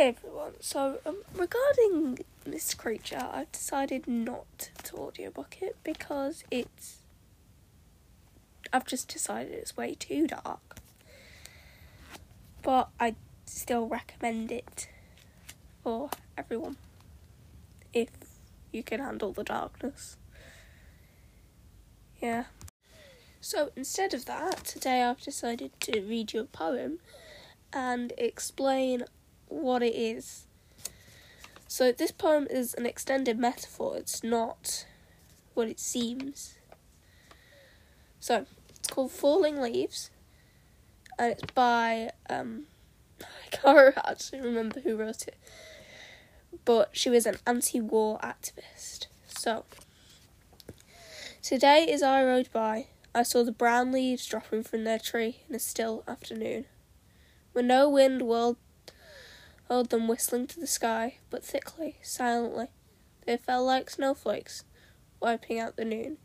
[0.00, 7.02] Hey everyone, so um, regarding this creature, I've decided not to audiobook it because it's.
[8.72, 10.78] I've just decided it's way too dark.
[12.62, 14.88] But I still recommend it
[15.84, 16.08] for
[16.38, 16.78] everyone
[17.92, 18.08] if
[18.72, 20.16] you can handle the darkness.
[22.22, 22.44] Yeah.
[23.42, 27.00] So instead of that, today I've decided to read you a poem
[27.74, 29.04] and explain
[29.50, 30.46] what it is.
[31.68, 34.86] So this poem is an extended metaphor, it's not
[35.54, 36.54] what it seems.
[38.18, 40.10] So it's called Falling Leaves
[41.18, 42.64] and it's by um
[43.20, 45.36] I can't actually remember who wrote it.
[46.64, 49.06] But she was an anti war activist.
[49.26, 49.64] So
[51.42, 55.54] Today as I rode by, I saw the brown leaves dropping from their tree in
[55.54, 56.66] a still afternoon.
[57.52, 58.58] When no wind whirled
[59.70, 62.66] heard them whistling to the sky, but thickly, silently,
[63.24, 64.64] they fell like snowflakes,
[65.20, 66.18] wiping out the noon,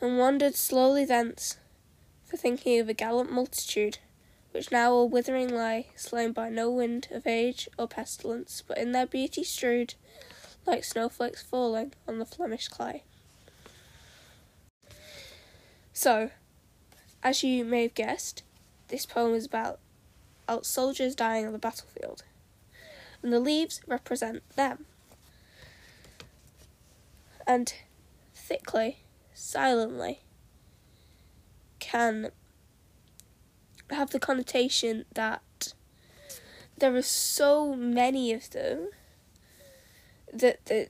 [0.00, 1.58] and wandered slowly thence,
[2.24, 3.98] for thinking of a gallant multitude,
[4.52, 8.92] which now all withering lay, slain by no wind of age or pestilence, but in
[8.92, 9.94] their beauty strewed,
[10.64, 13.02] like snowflakes falling on the Flemish clay.
[15.92, 16.30] So,
[17.22, 18.42] as you may have guessed,
[18.88, 19.78] this poem is about
[20.48, 22.22] out soldiers dying on the battlefield,
[23.22, 24.86] and the leaves represent them.
[27.46, 27.74] And
[28.34, 28.98] thickly,
[29.32, 30.20] silently,
[31.78, 32.30] can
[33.90, 35.74] have the connotation that
[36.78, 38.88] there are so many of them
[40.32, 40.88] that, that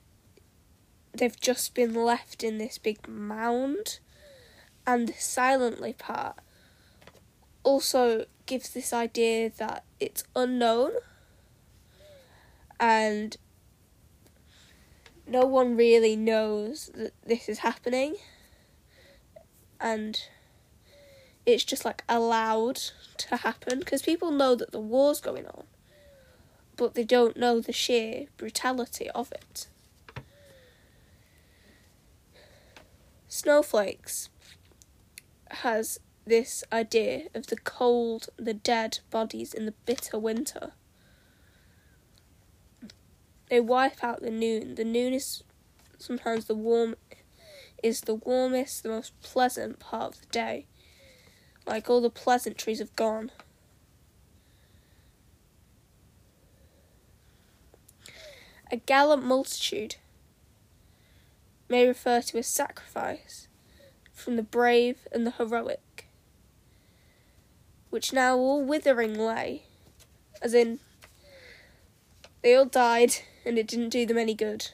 [1.13, 3.99] they've just been left in this big mound
[4.87, 6.37] and the silently part
[7.63, 10.93] also gives this idea that it's unknown
[12.79, 13.37] and
[15.27, 18.17] no one really knows that this is happening.
[19.81, 20.21] And
[21.47, 22.81] it's just like allowed
[23.19, 25.65] to happen because people know that the war's going on
[26.77, 29.69] but they don't know the sheer brutality of it.
[33.29, 34.29] Snowflakes
[35.51, 40.73] has this idea of the cold, the dead bodies in the bitter winter.
[43.51, 44.75] They wipe out the noon.
[44.75, 45.45] The noon is
[45.99, 46.97] sometimes the warm
[47.83, 50.67] is the warmest, the most pleasant part of the day.
[51.67, 53.31] Like all the pleasantries have gone.
[58.73, 59.97] A gallant multitude
[61.69, 63.47] may refer to a sacrifice
[64.13, 65.81] from the brave and the heroic
[67.95, 69.63] which now all withering lay,
[70.43, 70.81] as in,
[72.43, 73.15] they all died,
[73.47, 74.67] and it didn't do them any good.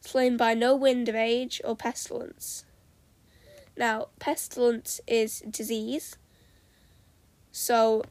[0.00, 2.64] Slain by no wind of age or pestilence.
[3.76, 6.16] Now, pestilence is disease,
[7.52, 8.02] so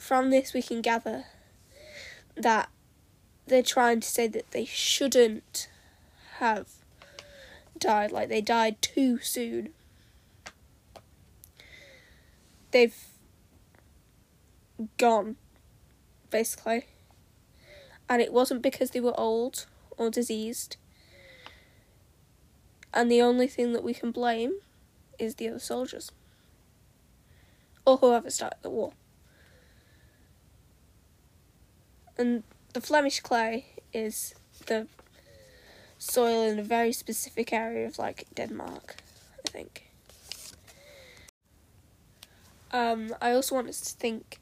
[0.00, 1.26] from this we can gather
[2.36, 2.70] that
[3.46, 5.68] they're trying to say that they shouldn't
[6.38, 6.70] have
[7.78, 9.74] died, like they died too soon
[12.76, 13.06] they've
[14.98, 15.36] gone,
[16.30, 16.84] basically.
[18.06, 19.64] And it wasn't because they were old
[19.96, 20.76] or diseased.
[22.92, 24.56] And the only thing that we can blame
[25.18, 26.12] is the other soldiers.
[27.86, 28.92] Or whoever started the war.
[32.18, 32.42] And
[32.74, 34.34] the Flemish clay is
[34.66, 34.86] the
[35.96, 38.96] soil in a very specific area of like Denmark,
[39.46, 39.85] I think.
[42.72, 44.40] Um, I also want us to think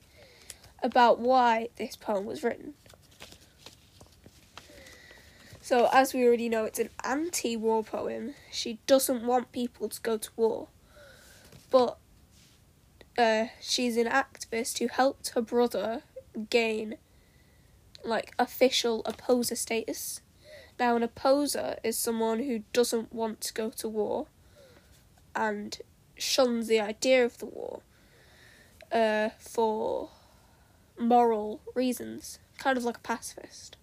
[0.82, 2.74] about why this poem was written.
[5.60, 8.34] So, as we already know, it's an anti war poem.
[8.52, 10.68] She doesn't want people to go to war.
[11.70, 11.96] But
[13.16, 16.02] uh, she's an activist who helped her brother
[16.50, 16.96] gain
[18.04, 20.20] like official opposer status.
[20.78, 24.26] Now, an opposer is someone who doesn't want to go to war
[25.34, 25.78] and
[26.16, 27.80] shuns the idea of the war
[28.94, 30.08] uh, for
[30.96, 33.76] moral reasons, kind of like a pacifist.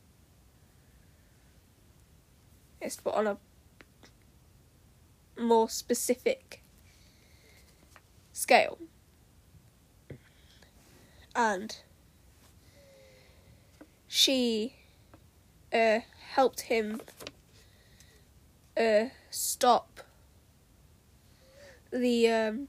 [2.80, 3.38] It's but on a
[5.38, 6.63] more specific
[8.31, 8.80] scale.
[11.36, 11.78] And
[14.08, 14.75] she
[15.74, 16.00] uh,
[16.34, 17.02] helped him
[18.78, 20.02] uh, stop
[21.92, 22.68] the um,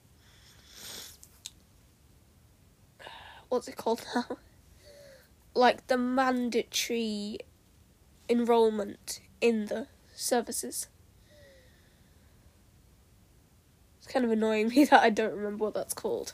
[3.53, 4.25] what's it called now?
[5.55, 7.39] like the mandatory
[8.27, 10.87] enrollment in the services.
[13.99, 16.33] It's kind of annoying me that I don't remember what that's called.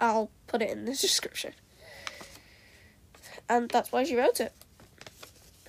[0.00, 1.52] I'll put it in the description.
[3.48, 4.52] And that's why she wrote it,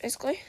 [0.02, 0.40] basically.